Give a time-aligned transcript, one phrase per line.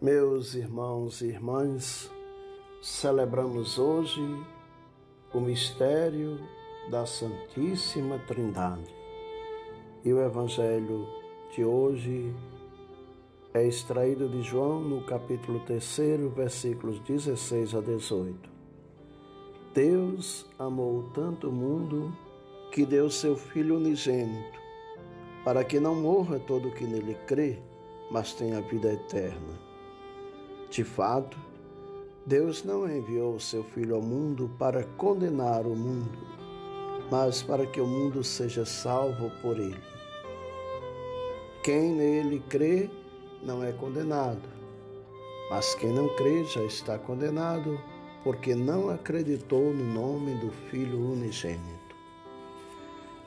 [0.00, 2.08] Meus irmãos e irmãs,
[2.80, 4.22] celebramos hoje
[5.34, 6.38] o mistério
[6.88, 8.94] da Santíssima Trindade.
[10.04, 11.04] E o Evangelho
[11.52, 12.32] de hoje
[13.52, 15.98] é extraído de João no capítulo 3,
[16.32, 18.48] versículos 16 a 18.
[19.74, 22.16] Deus amou tanto o mundo
[22.70, 24.60] que deu seu Filho unigênito,
[25.44, 27.58] para que não morra todo o que nele crê,
[28.12, 29.67] mas tenha vida eterna.
[30.70, 31.36] De fato,
[32.26, 36.18] Deus não enviou o seu Filho ao mundo para condenar o mundo,
[37.10, 39.82] mas para que o mundo seja salvo por ele.
[41.62, 42.90] Quem nele crê
[43.42, 44.42] não é condenado,
[45.48, 47.80] mas quem não crê já está condenado,
[48.22, 51.96] porque não acreditou no nome do Filho unigênito.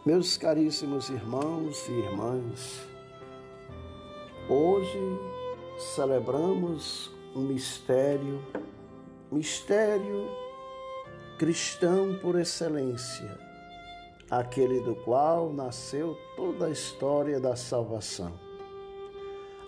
[0.05, 2.87] Meus caríssimos irmãos e irmãs,
[4.47, 4.99] hoje
[5.95, 8.41] celebramos um mistério,
[9.31, 10.29] mistério
[11.37, 13.37] cristão por excelência,
[14.29, 18.33] aquele do qual nasceu toda a história da salvação,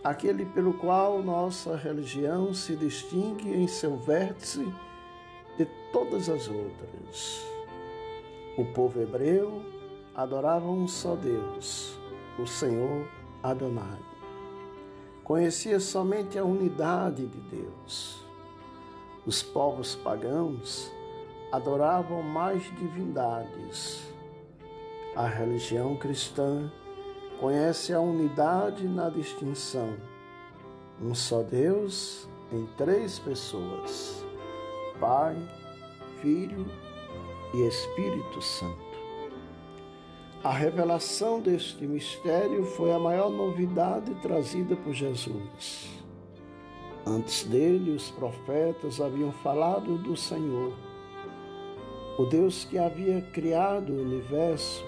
[0.03, 4.65] aquele pelo qual nossa religião se distingue em seu vértice
[5.57, 7.41] de todas as outras.
[8.57, 9.63] O povo hebreu
[10.13, 11.97] adorava um só Deus,
[12.37, 13.07] o Senhor
[13.41, 14.12] Adonai
[15.23, 18.23] conhecia somente a unidade de Deus.
[19.25, 20.91] Os povos pagãos
[21.51, 24.01] adoravam mais divindades.
[25.15, 26.71] A religião cristã
[27.39, 29.95] conhece a unidade na distinção.
[31.01, 34.25] Um só Deus em três pessoas:
[34.99, 35.37] Pai,
[36.21, 36.65] Filho
[37.53, 38.92] e Espírito Santo.
[40.43, 46.03] A revelação deste mistério foi a maior novidade trazida por Jesus.
[47.07, 50.73] Antes dele, os profetas haviam falado do Senhor,
[52.17, 54.83] o Deus que havia criado o universo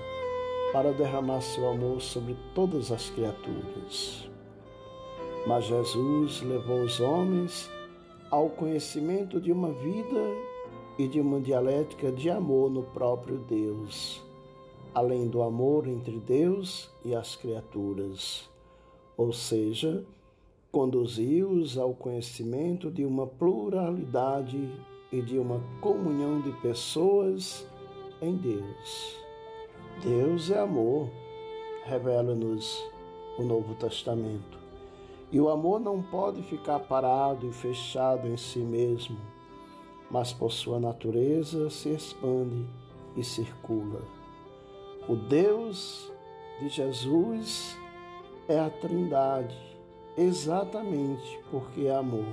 [0.74, 4.30] para derramar seu amor sobre todas as criaturas.
[5.48, 7.72] Mas Jesus levou os homens
[8.30, 10.22] ao conhecimento de uma vida
[11.00, 14.26] e de uma dialética de amor no próprio Deus
[14.96, 18.50] além do amor entre Deus e as criaturas,
[19.18, 20.06] ou seja,
[20.72, 24.72] conduziu-os ao conhecimento de uma pluralidade
[25.12, 27.68] e de uma comunhão de pessoas
[28.22, 29.18] em Deus.
[30.02, 31.10] Deus é amor,
[31.84, 32.82] revela-nos
[33.38, 34.58] o Novo Testamento.
[35.30, 39.18] E o amor não pode ficar parado e fechado em si mesmo,
[40.10, 42.66] mas por sua natureza se expande
[43.18, 44.15] e circula.
[45.08, 46.12] O Deus
[46.60, 47.78] de Jesus
[48.48, 49.56] é a Trindade,
[50.18, 52.26] exatamente porque é amor.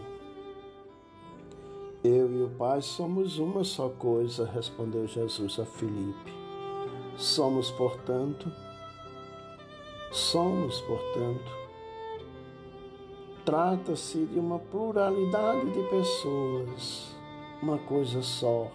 [2.02, 6.32] Eu e o Pai somos uma só coisa, respondeu Jesus a Filipe.
[7.16, 8.50] Somos, portanto,
[10.10, 11.52] somos, portanto,
[13.44, 17.14] trata-se de uma pluralidade de pessoas,
[17.62, 18.70] uma coisa só.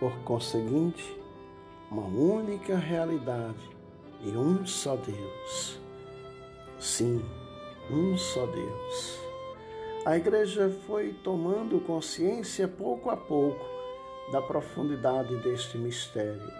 [0.00, 1.23] Por conseguinte,
[1.94, 3.70] uma única realidade
[4.20, 5.78] e um só Deus.
[6.76, 7.24] Sim,
[7.88, 9.20] um só Deus.
[10.04, 13.64] A igreja foi tomando consciência pouco a pouco
[14.32, 16.52] da profundidade deste mistério.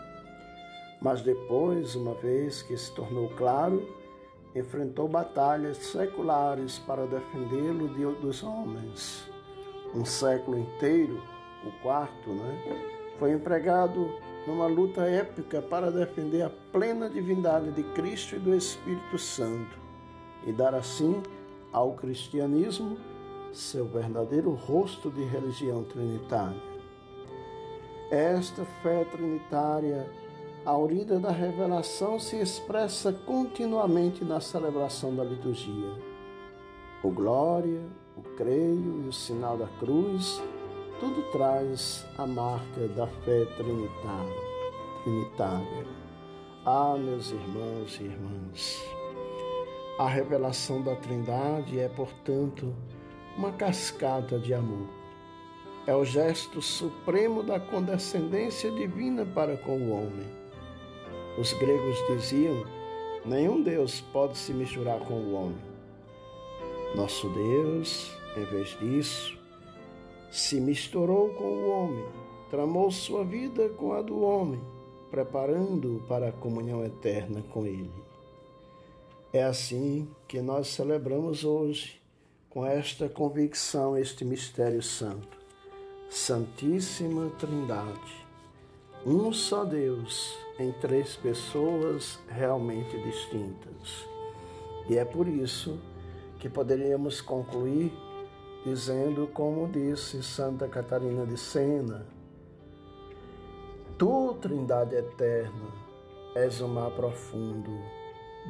[1.02, 3.92] Mas depois, uma vez que se tornou claro,
[4.54, 7.88] enfrentou batalhas seculares para defendê-lo
[8.20, 9.28] dos homens.
[9.92, 11.20] Um século inteiro,
[11.66, 14.14] o quarto, né, foi empregado
[14.47, 19.78] numa luta épica para defender a plena divindade de Cristo e do Espírito Santo
[20.47, 21.22] e dar assim
[21.72, 22.99] ao cristianismo
[23.53, 26.60] seu verdadeiro rosto de religião trinitária.
[28.10, 30.10] Esta fé trinitária,
[30.65, 35.94] aurida da revelação, se expressa continuamente na celebração da liturgia.
[37.03, 37.81] O glória,
[38.17, 40.43] o creio e o sinal da cruz
[41.04, 44.42] tudo traz a marca da fé trinitária.
[45.02, 45.86] trinitária.
[46.64, 48.82] Ah, meus irmãos e irmãs,
[49.98, 52.74] a revelação da Trindade é, portanto,
[53.36, 54.88] uma cascata de amor.
[55.86, 60.26] É o gesto supremo da condescendência divina para com o homem.
[61.38, 62.64] Os gregos diziam:
[63.26, 65.74] nenhum Deus pode se misturar com o homem.
[66.94, 69.44] Nosso Deus, em vez disso,
[70.34, 72.04] se misturou com o homem,
[72.50, 74.60] tramou sua vida com a do homem,
[75.08, 78.02] preparando-o para a comunhão eterna com ele.
[79.32, 82.02] É assim que nós celebramos hoje,
[82.50, 85.38] com esta convicção, este mistério santo.
[86.10, 88.26] Santíssima Trindade,
[89.06, 94.04] um só Deus em três pessoas realmente distintas.
[94.90, 95.78] E é por isso
[96.40, 97.92] que poderíamos concluir
[98.64, 102.06] dizendo, como disse Santa Catarina de Sena:
[103.99, 105.69] Tu, Trindade eterna,
[106.34, 107.70] és o mar profundo,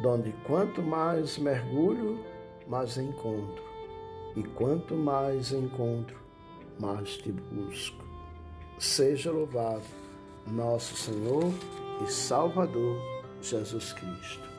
[0.03, 2.19] donde quanto mais mergulho,
[2.67, 3.63] mais encontro,
[4.37, 6.19] e quanto mais encontro,
[6.79, 8.05] mais te busco.
[8.79, 9.85] Seja louvado
[10.47, 11.53] nosso Senhor
[12.05, 12.97] e Salvador
[13.41, 14.54] Jesus Cristo.